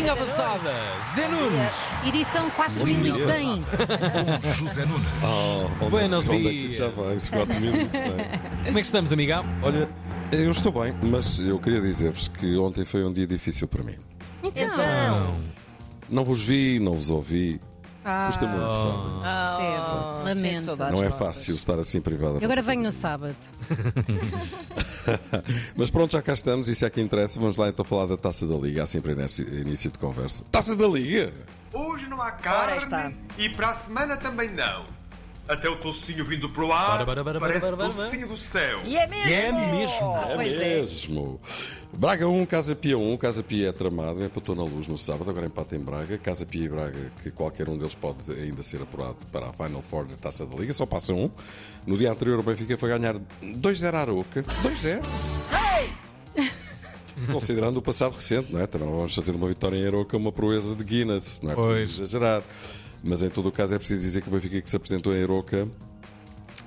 Linha 0.00 0.12
avançada, 0.12 0.72
Zé 1.14 1.28
Nunes. 1.28 2.08
Edição 2.08 2.48
4100. 2.52 3.64
José 4.58 4.86
Nunes. 4.86 5.06
Oh, 5.22 5.68
oh, 5.78 5.90
Buenos 5.90 6.26
onde 6.26 6.48
é 6.48 6.50
que 6.50 6.56
isso 6.56 6.76
já 6.76 6.88
vai? 6.88 7.18
4100. 7.18 8.12
Como 8.64 8.78
é 8.78 8.80
que 8.80 8.86
estamos, 8.86 9.12
amigão? 9.12 9.44
Olha, 9.62 9.90
eu 10.32 10.50
estou 10.50 10.72
bem, 10.72 10.94
mas 11.02 11.38
eu 11.40 11.58
queria 11.58 11.82
dizer-vos 11.82 12.28
que 12.28 12.56
ontem 12.56 12.82
foi 12.86 13.04
um 13.04 13.12
dia 13.12 13.26
difícil 13.26 13.68
para 13.68 13.82
mim. 13.82 13.96
Então, 14.42 15.34
Não 16.08 16.24
vos 16.24 16.42
vi, 16.42 16.80
não 16.80 16.94
vos 16.94 17.10
ouvi. 17.10 17.60
Custa 18.26 18.46
muito, 18.46 18.72
sabem? 18.72 19.20
percebo. 19.20 20.24
Lamento. 20.24 20.92
Não 20.92 21.02
é 21.02 21.10
fácil 21.10 21.54
estar 21.54 21.78
assim 21.78 22.00
privada. 22.00 22.38
Eu 22.38 22.44
agora 22.44 22.62
venho 22.62 22.82
no 22.82 22.92
sábado. 22.92 23.36
Mas 25.76 25.90
pronto, 25.90 26.12
já 26.12 26.22
cá 26.22 26.32
estamos, 26.32 26.68
isso 26.68 26.84
é 26.84 26.90
que 26.90 27.00
interessa. 27.00 27.38
Vamos 27.38 27.56
lá 27.56 27.68
então 27.68 27.84
falar 27.84 28.06
da 28.06 28.16
Taça 28.16 28.46
da 28.46 28.54
Liga, 28.54 28.84
há 28.84 28.86
sempre 28.86 29.14
nesse 29.14 29.42
início 29.42 29.90
de 29.90 29.98
conversa. 29.98 30.44
Taça 30.50 30.74
da 30.74 30.86
Liga! 30.86 31.32
Hoje 31.72 32.08
não 32.08 32.20
há 32.20 32.32
carne 32.32 33.16
e 33.38 33.48
para 33.48 33.68
a 33.68 33.74
semana 33.74 34.16
também 34.16 34.50
não. 34.50 34.84
Até 35.50 35.68
o 35.68 35.74
tocinho 35.74 36.24
vindo 36.24 36.48
pro 36.48 36.72
ar 36.72 37.04
Bora, 37.04 37.04
bora, 37.04 37.24
bora, 37.24 37.40
parece 37.40 37.60
bora, 37.60 37.76
bora, 37.76 37.88
bora. 37.92 38.04
tocinho 38.04 38.28
do 38.28 38.36
céu. 38.36 38.78
E 38.84 38.96
é 38.96 39.04
mesmo! 39.08 39.28
E 39.28 39.32
é 39.34 39.52
mesmo. 39.52 40.16
É 40.16 40.34
Pois 40.36 40.60
é. 40.60 40.76
mesmo. 40.76 41.40
Braga 41.92 42.28
1, 42.28 42.46
Casa 42.46 42.76
Pia 42.76 42.96
1. 42.96 43.16
Casa 43.16 43.42
Pia 43.42 43.70
é 43.70 43.72
tramado, 43.72 44.22
empatou 44.24 44.54
na 44.54 44.62
luz 44.62 44.86
no 44.86 44.96
sábado, 44.96 45.28
agora 45.28 45.46
empata 45.46 45.74
em 45.74 45.80
Braga. 45.80 46.16
Casa 46.18 46.46
Pia 46.46 46.64
e 46.66 46.68
Braga, 46.68 47.10
que 47.20 47.32
qualquer 47.32 47.68
um 47.68 47.76
deles 47.76 47.96
pode 47.96 48.30
ainda 48.30 48.62
ser 48.62 48.80
apurado 48.80 49.16
para 49.32 49.48
a 49.48 49.52
Final 49.52 49.82
Four 49.82 50.04
da 50.06 50.16
Taça 50.16 50.46
da 50.46 50.54
Liga, 50.54 50.72
só 50.72 50.86
passa 50.86 51.12
um. 51.12 51.28
No 51.84 51.98
dia 51.98 52.12
anterior, 52.12 52.38
o 52.38 52.42
Benfica 52.44 52.78
foi 52.78 52.88
ganhar 52.88 53.16
2-0 53.42 53.92
à 53.94 53.98
Aroca. 54.00 54.42
2-0. 54.62 55.00
Considerando 57.26 57.76
o 57.78 57.82
passado 57.82 58.14
recente, 58.14 58.52
não 58.52 58.60
é? 58.60 58.66
Também 58.66 58.88
não 58.88 58.96
vamos 58.96 59.14
fazer 59.14 59.32
uma 59.32 59.48
vitória 59.48 59.76
em 59.76 59.86
Aroca 59.86 60.16
uma 60.16 60.32
proeza 60.32 60.74
de 60.74 60.84
Guinness, 60.84 61.40
não 61.42 61.52
é 61.52 61.54
Pois. 61.54 61.66
preciso 61.68 62.02
exagerar. 62.02 62.42
Mas 63.02 63.22
em 63.22 63.30
todo 63.30 63.48
o 63.48 63.52
caso 63.52 63.74
é 63.74 63.78
preciso 63.78 64.00
dizer 64.00 64.20
que 64.22 64.28
o 64.28 64.32
Benfica 64.32 64.60
que 64.60 64.68
se 64.68 64.76
apresentou 64.76 65.14
em 65.14 65.22
Aroca 65.22 65.66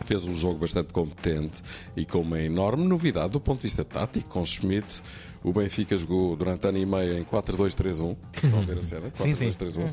fez 0.06 0.26
um 0.26 0.36
jogo 0.36 0.60
bastante 0.60 0.92
competente 0.92 1.62
e 1.96 2.06
com 2.06 2.20
uma 2.20 2.40
enorme 2.40 2.86
novidade 2.86 3.32
do 3.32 3.40
ponto 3.40 3.58
de 3.58 3.64
vista 3.64 3.86
tático. 3.86 4.28
Com 4.30 4.46
Schmidt, 4.46 5.02
o 5.44 5.54
Benfica 5.54 5.96
jogou 5.96 6.36
durante 6.36 6.68
ano 6.68 6.78
e 6.78 6.86
meio 6.86 7.18
em 7.18 7.24
4-2-3-1. 7.24 8.16
Estão 8.44 8.60
a 8.60 8.66
ver 8.66 8.78
a 8.80 8.82
cena? 8.82 9.12
Sim, 9.14 9.36
sim. 9.36 9.50
4-2-3-1. 9.52 9.92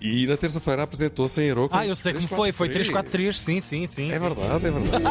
E 0.00 0.26
na 0.26 0.36
terça-feira 0.36 0.82
apresentou-se 0.82 1.40
em 1.40 1.50
Aroca. 1.50 1.78
Ah, 1.78 1.86
eu 1.86 1.96
sei 1.96 2.12
como 2.12 2.28
foi. 2.28 2.52
Foi 2.52 2.68
3-4-3. 2.68 3.32
Sim, 3.32 3.60
sim, 3.60 3.86
sim. 3.86 4.10
É 4.10 4.18
sim. 4.18 4.24
verdade, 4.24 4.66
é 4.66 4.70
verdade. 4.70 5.04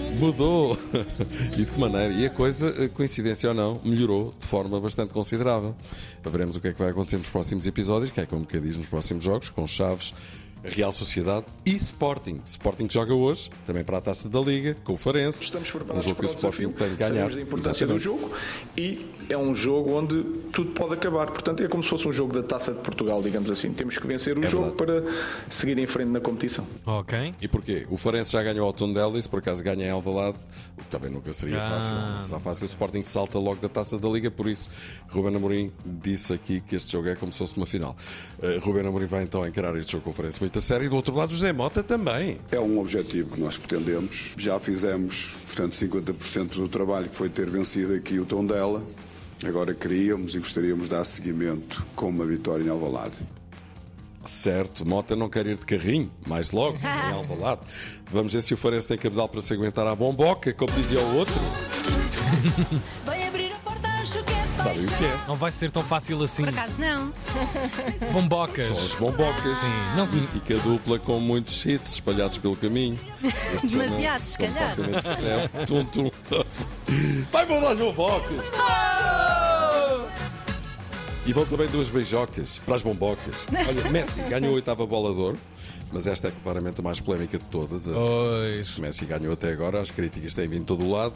Mudou. 0.18 0.76
E 1.52 1.64
de 1.64 1.66
que 1.66 1.78
maneira? 1.78 2.12
E 2.12 2.26
a 2.26 2.30
coisa, 2.30 2.74
eh, 2.78 2.88
coincidência 2.88 3.48
ou 3.48 3.54
não, 3.54 3.80
melhorou 3.84 4.34
de 4.38 4.46
forma 4.46 4.80
bastante 4.80 5.12
considerável. 5.12 5.74
Veremos 6.24 6.56
o 6.56 6.60
que 6.60 6.68
é 6.68 6.72
que 6.72 6.78
vai 6.78 6.90
acontecer 6.90 7.16
nos 7.16 7.28
próximos 7.28 7.66
episódios, 7.66 8.10
que 8.10 8.20
é 8.20 8.26
como 8.26 8.44
que 8.44 8.60
diz 8.60 8.76
nos 8.76 8.86
próximos 8.86 9.24
jogos, 9.24 9.48
com 9.48 9.66
Chaves, 9.66 10.12
Real 10.68 10.92
Sociedade 10.92 11.46
e 11.64 11.74
Sporting. 11.76 12.40
Sporting 12.44 12.86
que 12.86 12.94
joga 12.94 13.14
hoje, 13.14 13.50
também 13.66 13.84
para 13.84 13.98
a 13.98 14.00
taça 14.00 14.28
da 14.28 14.40
Liga, 14.40 14.76
com 14.84 14.94
o 14.94 14.96
Farense. 14.98 15.44
Estamos 15.44 15.68
Um 15.68 15.72
preparados 15.72 16.04
jogo 16.04 16.16
que 16.16 16.26
o 16.26 16.28
para 16.28 16.32
o 16.32 16.34
Sporting 16.50 16.68
desafio, 16.68 16.78
tem 16.78 16.88
de 16.90 16.96
ganhar. 16.96 17.08
sabemos 17.14 17.34
da 17.34 17.40
importância 17.40 17.86
do 17.86 17.96
Exatamente. 17.96 18.22
jogo 18.22 18.34
e 18.76 19.06
é 19.28 19.36
um 19.38 19.54
jogo 19.54 19.92
onde 19.94 20.22
tudo 20.52 20.70
pode 20.72 20.94
acabar. 20.94 21.26
Portanto, 21.30 21.62
é 21.62 21.68
como 21.68 21.82
se 21.82 21.88
fosse 21.90 22.06
um 22.08 22.12
jogo 22.12 22.32
da 22.32 22.42
Taça 22.42 22.72
de 22.72 22.80
Portugal, 22.80 23.22
digamos 23.22 23.50
assim. 23.50 23.72
Temos 23.72 23.98
que 23.98 24.06
vencer 24.06 24.38
o 24.38 24.44
É 24.44 24.48
jogo 24.48 24.72
para 24.72 25.02
seguir 25.50 25.78
em 25.78 25.86
frente 25.86 26.08
na 26.08 26.20
competição. 26.20 26.66
Ok. 26.84 27.34
E 27.40 27.48
porquê? 27.48 27.86
O 27.90 27.96
Farense 27.96 28.32
já 28.32 28.42
ganhou 28.42 28.66
ao 28.66 28.72
Tondela 28.72 29.18
e 29.18 29.22
se 29.22 29.28
por 29.28 29.38
acaso 29.38 29.62
ganha 29.62 29.86
em 29.86 29.90
Alvalade, 29.90 30.38
o 30.76 30.82
que 30.82 30.88
também 30.90 31.10
nunca 31.10 31.32
seria 31.32 31.58
Ah. 31.62 31.70
fácil. 31.70 31.94
Não 31.94 32.20
será 32.20 32.40
fácil. 32.40 32.64
O 32.64 32.66
Sporting 32.66 33.04
salta 33.04 33.38
logo 33.38 33.60
da 33.60 33.68
taça 33.68 33.98
da 33.98 34.08
Liga, 34.08 34.30
por 34.30 34.46
isso 34.48 34.68
Ruben 35.08 35.34
Amorim 35.36 35.72
disse 35.84 36.32
aqui 36.32 36.60
que 36.60 36.76
este 36.76 36.92
jogo 36.92 37.08
é 37.08 37.14
como 37.14 37.32
se 37.32 37.38
fosse 37.38 37.56
uma 37.56 37.66
final. 37.66 37.96
Uh, 38.38 38.60
Ruben 38.64 38.86
Amorim 38.86 39.06
vai 39.06 39.22
então 39.22 39.46
encarar 39.46 39.76
este 39.76 39.92
jogo 39.92 40.04
com 40.04 40.10
o 40.10 40.12
Farense 40.12 40.40
muito 40.40 40.55
a 40.58 40.60
sério 40.60 40.86
e 40.86 40.88
do 40.88 40.96
outro 40.96 41.14
lado 41.14 41.34
José 41.34 41.52
Mota 41.52 41.82
também. 41.82 42.38
É 42.50 42.58
um 42.58 42.78
objetivo 42.78 43.34
que 43.34 43.40
nós 43.40 43.56
pretendemos. 43.56 44.32
Já 44.36 44.58
fizemos, 44.58 45.36
portanto, 45.46 45.72
50% 45.72 46.48
do 46.54 46.68
trabalho 46.68 47.08
que 47.08 47.16
foi 47.16 47.28
ter 47.28 47.48
vencido 47.48 47.94
aqui 47.94 48.18
o 48.18 48.24
Tondela. 48.24 48.82
Agora 49.44 49.74
queríamos 49.74 50.34
e 50.34 50.38
gostaríamos 50.38 50.84
de 50.84 50.90
dar 50.90 51.04
seguimento 51.04 51.84
com 51.94 52.08
uma 52.08 52.24
vitória 52.24 52.64
em 52.64 52.68
Alvalade. 52.68 53.16
Certo, 54.24 54.86
Mota 54.86 55.14
não 55.14 55.28
quer 55.28 55.46
ir 55.46 55.56
de 55.56 55.64
carrinho, 55.66 56.10
mais 56.26 56.50
logo, 56.50 56.78
em 56.78 57.12
Alvalade. 57.12 57.60
Vamos 58.10 58.32
ver 58.32 58.42
se 58.42 58.54
o 58.54 58.56
Farense 58.56 58.88
tem 58.88 58.98
cabedal 58.98 59.28
para 59.28 59.40
se 59.40 59.52
aguentar 59.52 59.86
à 59.86 59.94
bomboca, 59.94 60.52
como 60.52 60.72
dizia 60.72 61.00
o 61.00 61.16
outro. 61.16 61.34
Sabem 64.66 64.84
o 64.84 64.88
que 64.98 65.04
é? 65.04 65.18
Não 65.28 65.36
vai 65.36 65.52
ser 65.52 65.70
tão 65.70 65.82
fácil 65.84 66.20
assim. 66.22 66.42
Por 66.44 66.48
acaso 66.48 66.72
não. 66.78 67.12
Bombocas. 68.12 68.66
São 68.66 68.76
as 68.78 68.94
bombocas. 68.96 69.58
Sim, 69.58 69.96
não- 69.96 70.06
Mítica 70.06 70.56
dupla 70.58 70.98
com 70.98 71.20
muitos 71.20 71.64
hits 71.64 71.92
espalhados 71.94 72.38
pelo 72.38 72.56
caminho. 72.56 72.98
Estes 73.54 73.70
Demasiados, 73.72 74.22
se 74.28 74.38
calhar. 74.38 74.54
facilmente 74.68 74.96
se 74.98 75.04
percebe. 75.04 75.48
Tum, 75.66 75.84
tum. 75.84 76.10
Vai 77.30 77.46
mudar 77.46 77.70
as 77.72 77.78
bombocas! 77.78 78.44
E 81.26 81.32
vão 81.32 81.44
também 81.44 81.66
duas 81.68 81.88
beijocas 81.88 82.58
para 82.64 82.76
as 82.76 82.82
bombocas. 82.82 83.46
Olha, 83.68 83.84
Messi 83.90 84.20
ganhou 84.22 84.52
a 84.52 84.54
oitava 84.54 84.86
bola 84.86 85.12
de 85.12 85.18
ouro, 85.20 85.38
mas 85.92 86.06
esta 86.06 86.28
é 86.28 86.32
claramente 86.42 86.80
a 86.80 86.84
mais 86.84 87.00
polémica 87.00 87.36
de 87.36 87.44
todas. 87.46 87.84
Pois. 87.88 88.76
Messi 88.78 89.04
ganhou 89.06 89.32
até 89.32 89.50
agora, 89.52 89.80
as 89.80 89.90
críticas 89.90 90.34
têm 90.34 90.46
vindo 90.46 90.60
de 90.60 90.66
todo 90.66 90.84
o 90.84 90.90
lado. 90.92 91.14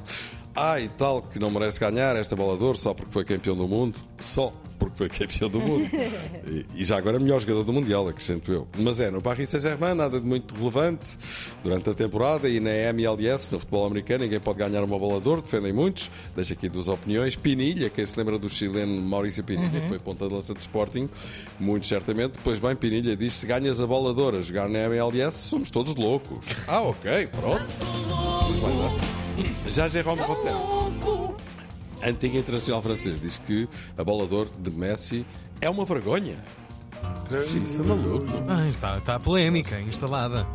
Ah, 0.54 0.80
e 0.80 0.88
tal, 0.88 1.22
que 1.22 1.38
não 1.38 1.50
merece 1.50 1.78
ganhar 1.78 2.16
esta 2.16 2.34
bola 2.34 2.56
de 2.56 2.64
ouro 2.64 2.76
só 2.76 2.92
porque 2.92 3.12
foi 3.12 3.24
campeão 3.24 3.56
do 3.56 3.68
mundo. 3.68 3.96
Só 4.18 4.52
porque 4.80 4.96
foi 4.96 5.08
campeão 5.08 5.48
do 5.48 5.60
mundo. 5.60 5.88
e, 6.46 6.66
e 6.74 6.84
já 6.84 6.96
agora 6.96 7.18
melhor 7.20 7.38
jogador 7.40 7.62
do 7.62 7.72
Mundial, 7.72 8.08
acrescento 8.08 8.50
eu. 8.50 8.66
Mas 8.78 8.98
é, 8.98 9.10
no 9.10 9.20
Paris 9.20 9.50
Saint-Germain, 9.50 9.94
nada 9.94 10.18
de 10.18 10.26
muito 10.26 10.54
relevante 10.54 11.16
durante 11.62 11.90
a 11.90 11.94
temporada 11.94 12.48
e 12.48 12.58
na 12.58 12.70
MLS, 12.70 13.52
no 13.52 13.60
futebol 13.60 13.86
americano, 13.86 14.24
ninguém 14.24 14.40
pode 14.40 14.58
ganhar 14.58 14.82
uma 14.82 14.98
bola 14.98 15.20
de 15.20 15.28
ouro, 15.28 15.42
defendem 15.42 15.72
muitos. 15.72 16.10
Deixo 16.34 16.54
aqui 16.54 16.68
duas 16.68 16.88
opiniões. 16.88 17.36
Pinilha, 17.36 17.90
quem 17.90 18.04
se 18.04 18.18
lembra 18.18 18.38
do 18.38 18.48
chileno 18.48 19.00
Maurício 19.02 19.44
Pinilha, 19.44 19.82
que 19.82 19.88
foi 19.88 19.98
ponta 19.98 20.26
de 20.26 20.34
lança 20.34 20.54
do 20.54 20.60
Sporting, 20.60 21.08
muitos 21.58 21.88
certamente. 21.88 22.38
Pois 22.42 22.58
bem, 22.58 22.74
Pinilha 22.74 23.14
diz: 23.14 23.34
se 23.34 23.46
ganhas 23.46 23.80
a 23.80 23.86
bola 23.86 24.14
de 24.14 24.20
ouro 24.20 24.38
a 24.38 24.40
jogar 24.40 24.68
na 24.68 24.78
MLS, 24.80 25.36
somos 25.36 25.70
todos 25.70 25.94
loucos. 25.94 26.46
Ah, 26.66 26.80
ok, 26.80 27.28
pronto. 27.28 29.19
Já 29.66 29.88
Jérôme 29.88 30.20
Rotten, 30.22 30.54
antigo 32.02 32.36
internacional 32.36 32.82
francês, 32.82 33.20
diz 33.20 33.38
que 33.38 33.68
a 33.96 34.04
bola 34.04 34.26
de 34.26 34.34
ouro 34.34 34.50
de 34.58 34.70
Messi 34.70 35.26
é 35.60 35.68
uma 35.68 35.84
vergonha. 35.84 36.36
Isso 37.62 37.82
é 37.82 37.84
maluco. 37.84 38.26
Ah, 38.48 38.68
está, 38.68 38.96
está 38.96 39.14
a 39.16 39.20
polémica 39.20 39.80
instalada. 39.80 40.46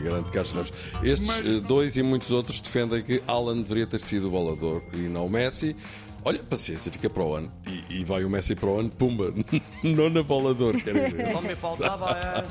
Grande 0.00 0.30
Carlos 0.30 0.52
Ramos. 0.52 0.72
Estes 1.02 1.38
eh, 1.38 1.60
dois 1.60 1.96
e 1.96 2.02
muitos 2.02 2.30
outros 2.30 2.60
defendem 2.60 3.02
que 3.02 3.22
Alan 3.26 3.58
deveria 3.58 3.86
ter 3.86 4.00
sido 4.00 4.28
o 4.28 4.30
bolador 4.30 4.82
e 4.92 5.00
não 5.00 5.26
o 5.26 5.30
Messi. 5.30 5.76
Olha, 6.24 6.38
paciência, 6.38 6.92
fica 6.92 7.10
para 7.10 7.22
o 7.24 7.34
ano. 7.34 7.52
E, 7.66 8.00
e 8.00 8.04
vai 8.04 8.24
o 8.24 8.30
Messi 8.30 8.54
para 8.54 8.68
o 8.68 8.78
ano, 8.78 8.88
pumba, 8.90 9.34
não 9.82 10.08
na 10.08 10.22
bolador, 10.22 10.80
querem 10.80 11.10
ver. 11.10 11.32
Só 11.32 11.40
me 11.40 11.54
faltava. 11.56 12.16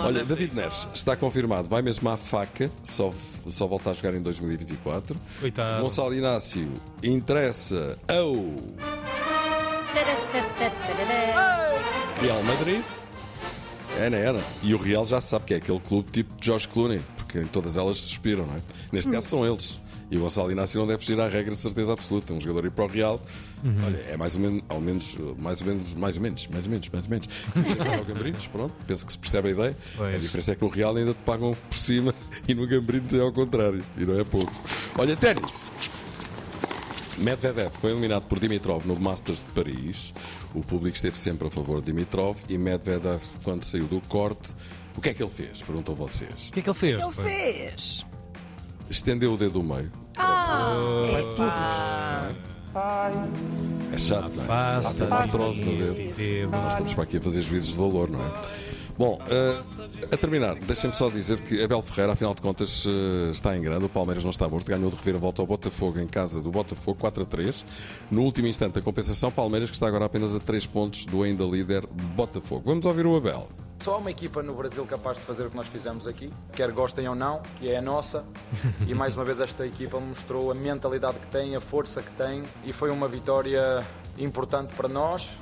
Olha, 0.00 0.24
David 0.24 0.54
Neres 0.54 0.88
está 0.94 1.16
confirmado, 1.16 1.68
vai 1.68 1.82
mesmo 1.82 2.08
à 2.08 2.16
faca, 2.16 2.70
só, 2.82 3.12
só 3.46 3.66
volta 3.66 3.90
a 3.90 3.92
jogar 3.92 4.14
em 4.14 4.22
2024. 4.22 5.16
Coitado. 5.40 5.82
Gonçalo 5.82 6.14
Inácio 6.14 6.70
interessa 7.02 7.98
ao 8.08 8.34
Real 12.22 12.42
Madrid. 12.44 12.84
É, 13.98 14.10
não 14.10 14.18
era. 14.18 14.40
E 14.62 14.74
o 14.74 14.78
Real 14.78 15.04
já 15.06 15.20
se 15.20 15.28
sabe 15.28 15.44
que 15.44 15.54
é 15.54 15.58
aquele 15.58 15.78
clube 15.80 16.10
tipo 16.10 16.34
de 16.36 16.46
George 16.46 16.66
Clooney, 16.68 17.00
porque 17.16 17.38
em 17.38 17.46
todas 17.46 17.76
elas 17.76 17.98
se 17.98 18.02
suspiram, 18.08 18.46
não 18.46 18.56
é? 18.56 18.60
Neste 18.92 19.10
caso 19.10 19.26
são 19.26 19.46
eles. 19.46 19.80
E 20.10 20.16
o 20.16 20.20
Gonçalo 20.20 20.52
Inácio 20.52 20.78
não 20.78 20.86
deve 20.86 21.00
fugir 21.00 21.18
à 21.20 21.28
regra 21.28 21.54
de 21.54 21.60
certeza 21.60 21.92
absoluta. 21.92 22.34
Um 22.34 22.40
jogador 22.40 22.66
ir 22.66 22.70
para 22.70 22.84
o 22.84 22.88
Real, 22.88 23.20
olha, 23.84 23.96
é 24.08 24.16
mais 24.16 24.34
ou 24.34 24.40
menos, 24.40 24.62
ao 24.68 24.80
menos, 24.80 25.16
mais 25.38 25.60
ou 25.60 25.66
menos, 25.66 25.94
mais 25.94 26.16
ou 26.16 26.22
menos, 26.22 26.46
mais 26.48 26.64
ou 26.66 26.70
menos, 26.70 26.88
mais 26.88 27.04
ou 27.04 27.10
menos. 27.10 27.28
Chegar 27.68 27.98
ao 27.98 28.04
Gambrinhos, 28.04 28.46
pronto, 28.46 28.74
penso 28.86 29.06
que 29.06 29.12
se 29.12 29.18
percebe 29.18 29.48
a 29.48 29.50
ideia. 29.52 29.76
Pois. 29.96 30.14
A 30.14 30.18
diferença 30.18 30.52
é 30.52 30.54
que 30.54 30.62
no 30.62 30.70
Real 30.70 30.94
ainda 30.94 31.12
te 31.12 31.20
pagam 31.24 31.56
por 31.68 31.76
cima 31.76 32.14
e 32.46 32.54
no 32.54 32.66
Gambrinhos 32.66 33.14
é 33.14 33.20
ao 33.20 33.32
contrário. 33.32 33.82
E 33.96 34.04
não 34.04 34.18
é 34.18 34.24
pouco. 34.24 34.52
Olha, 34.98 35.16
ténis. 35.16 35.52
Medvedev 37.18 37.72
foi 37.80 37.92
eliminado 37.92 38.24
por 38.24 38.40
Dimitrov 38.40 38.86
no 38.86 38.98
Masters 38.98 39.38
de 39.38 39.50
Paris. 39.52 40.12
O 40.52 40.60
público 40.60 40.96
esteve 40.96 41.16
sempre 41.16 41.46
a 41.48 41.50
favor 41.50 41.80
de 41.80 41.86
Dimitrov 41.86 42.36
e 42.48 42.58
Medvedev, 42.58 43.22
quando 43.42 43.62
saiu 43.62 43.86
do 43.86 44.00
corte, 44.02 44.54
o 44.96 45.00
que 45.00 45.08
é 45.08 45.14
que 45.14 45.22
ele 45.22 45.30
fez? 45.30 45.62
Perguntam 45.62 45.94
vocês. 45.94 46.48
O 46.48 46.52
que 46.52 46.60
é 46.60 46.62
que 46.62 46.68
ele 46.68 46.78
fez? 46.78 47.02
Ele 47.02 47.12
fez. 47.12 48.06
Estendeu 48.88 49.34
o 49.34 49.36
dedo 49.36 49.54
do 49.54 49.62
meio. 49.62 49.90
Ah, 50.46 50.74
Vai 51.12 51.22
de 51.22 51.28
todos. 51.36 51.72
não 52.74 53.92
é? 53.92 53.98
Chato, 53.98 54.32
não 54.34 54.42
é? 54.42 54.44
Afasta, 54.44 55.06
no 55.06 55.76
dedo. 55.76 56.16
dedo. 56.16 56.50
Nós 56.50 56.72
estamos 56.72 56.94
para 56.94 57.04
aqui 57.04 57.16
a 57.16 57.20
fazer 57.20 57.40
juízos 57.42 57.70
de 57.72 57.78
valor, 57.78 58.10
não 58.10 58.24
é? 58.26 58.32
Bom, 58.96 59.18
eh, 59.28 59.60
a 60.12 60.16
terminar, 60.16 60.54
deixem-me 60.56 60.94
só 60.94 61.08
dizer 61.10 61.40
que 61.40 61.60
Abel 61.62 61.82
Ferreira, 61.82 62.12
afinal 62.12 62.32
de 62.32 62.40
contas, 62.40 62.86
eh, 62.86 63.30
está 63.30 63.56
em 63.56 63.60
grande. 63.62 63.84
O 63.86 63.88
Palmeiras 63.88 64.22
não 64.22 64.30
está 64.30 64.48
morto. 64.48 64.66
Ganhou 64.66 64.88
de 64.88 64.96
reviravolta 64.96 65.42
ao 65.42 65.46
Botafogo 65.46 65.98
em 65.98 66.06
casa 66.06 66.40
do 66.40 66.50
Botafogo 66.50 66.96
4 67.00 67.22
a 67.24 67.26
3. 67.26 67.64
No 68.10 68.22
último 68.22 68.46
instante 68.46 68.74
da 68.74 68.82
compensação, 68.82 69.32
Palmeiras 69.32 69.68
que 69.70 69.74
está 69.76 69.88
agora 69.88 70.04
apenas 70.04 70.34
a 70.34 70.38
3 70.38 70.66
pontos 70.66 71.06
do 71.06 71.22
ainda 71.24 71.42
líder 71.44 71.86
Botafogo. 72.14 72.62
Vamos 72.66 72.86
ouvir 72.86 73.04
o 73.06 73.16
Abel. 73.16 73.48
Só 73.84 73.96
há 73.96 73.98
uma 73.98 74.10
equipa 74.10 74.42
no 74.42 74.54
Brasil 74.54 74.82
capaz 74.86 75.18
de 75.18 75.24
fazer 75.24 75.44
o 75.44 75.50
que 75.50 75.56
nós 75.56 75.66
fizemos 75.66 76.06
aqui, 76.06 76.30
quer 76.54 76.72
gostem 76.72 77.06
ou 77.06 77.14
não, 77.14 77.42
que 77.58 77.70
é 77.70 77.76
a 77.76 77.82
nossa. 77.82 78.24
E 78.88 78.94
mais 78.94 79.14
uma 79.14 79.26
vez 79.26 79.42
esta 79.42 79.66
equipa 79.66 80.00
mostrou 80.00 80.50
a 80.50 80.54
mentalidade 80.54 81.18
que 81.18 81.26
tem, 81.26 81.54
a 81.54 81.60
força 81.60 82.00
que 82.00 82.10
tem 82.12 82.42
e 82.64 82.72
foi 82.72 82.90
uma 82.90 83.06
vitória 83.06 83.84
importante 84.16 84.72
para 84.72 84.88
nós. 84.88 85.38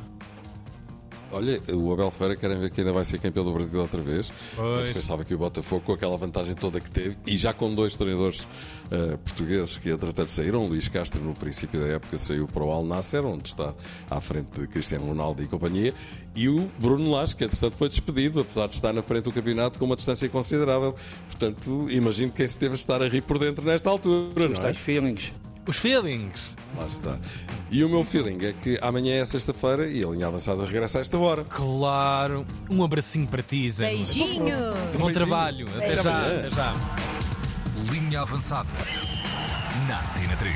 Olha, 1.32 1.60
o 1.74 1.92
Abel 1.92 2.10
Ferreira 2.10 2.36
querem 2.36 2.58
ver 2.58 2.70
que 2.70 2.80
ainda 2.80 2.92
vai 2.92 3.04
ser 3.04 3.18
campeão 3.18 3.44
do 3.44 3.52
Brasil 3.52 3.80
outra 3.80 4.00
vez. 4.02 4.32
Pois. 4.54 4.80
Mas 4.80 4.90
pensava 4.90 5.24
que 5.24 5.34
o 5.34 5.38
Botafogo, 5.38 5.82
com 5.86 5.92
aquela 5.92 6.16
vantagem 6.16 6.54
toda 6.54 6.80
que 6.80 6.90
teve, 6.90 7.16
e 7.26 7.36
já 7.36 7.52
com 7.54 7.74
dois 7.74 7.96
treinadores 7.96 8.46
eh, 8.90 9.16
portugueses 9.16 9.78
que 9.78 9.90
entretanto 9.90 10.28
saíram, 10.28 10.66
Luís 10.66 10.88
Castro 10.88 11.22
no 11.22 11.34
princípio 11.34 11.80
da 11.80 11.86
época 11.86 12.16
saiu 12.18 12.46
para 12.46 12.62
o 12.62 12.70
Al 12.70 12.84
Nasser, 12.84 13.24
onde 13.24 13.48
está 13.48 13.74
à 14.10 14.20
frente 14.20 14.60
de 14.60 14.66
Cristiano 14.66 15.06
Ronaldo 15.06 15.42
e 15.42 15.46
companhia, 15.46 15.94
e 16.36 16.48
o 16.48 16.70
Bruno 16.78 17.10
Lage, 17.10 17.34
que 17.34 17.44
entretanto 17.44 17.74
foi 17.76 17.88
despedido, 17.88 18.40
apesar 18.40 18.66
de 18.66 18.74
estar 18.74 18.92
na 18.92 19.02
frente 19.02 19.24
do 19.24 19.32
campeonato 19.32 19.78
com 19.78 19.86
uma 19.86 19.96
distância 19.96 20.28
considerável. 20.28 20.94
Portanto, 21.26 21.90
imagino 21.90 22.30
quem 22.30 22.46
se 22.46 22.58
teve 22.58 22.72
a 22.72 22.76
estar 22.76 23.02
a 23.02 23.08
rir 23.08 23.22
por 23.22 23.38
dentro 23.38 23.64
nesta 23.64 23.88
altura, 23.88 24.48
não 24.48 24.68
é? 24.68 24.74
feelings. 24.74 25.32
Os 25.66 25.76
feelings. 25.76 26.54
Lá 26.76 26.86
está. 26.86 27.16
E 27.70 27.84
o 27.84 27.88
meu 27.88 28.04
feeling 28.04 28.38
é 28.44 28.52
que 28.52 28.78
amanhã 28.82 29.14
é 29.22 29.24
sexta-feira 29.26 29.86
e 29.86 30.02
a 30.04 30.08
linha 30.08 30.26
avançada 30.26 30.64
regressa 30.64 30.98
a 30.98 31.00
esta 31.00 31.16
hora. 31.18 31.44
Claro. 31.44 32.44
Um 32.70 32.82
abracinho 32.82 33.26
para 33.26 33.42
ti, 33.42 33.70
Zé. 33.70 33.86
Beijinho. 33.90 34.56
Bom 34.98 35.06
beijinho. 35.06 35.12
trabalho. 35.14 35.68
Até 35.76 35.92
Até 35.92 36.02
já. 36.02 36.20
Até 36.26 36.50
já. 36.50 36.72
Linha 37.92 38.20
avançada. 38.22 38.68
Na 39.88 40.02
Tina 40.18 40.36
3. 40.36 40.50